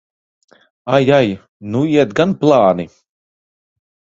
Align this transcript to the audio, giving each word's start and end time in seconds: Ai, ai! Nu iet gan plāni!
Ai, 0.95 1.05
ai! 1.19 1.29
Nu 1.73 1.81
iet 1.91 2.11
gan 2.17 2.31
plāni! 2.41 2.85